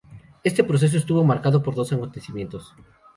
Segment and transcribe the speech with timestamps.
[0.43, 2.73] Este proceso estuvo marcado por dos acontecimientos.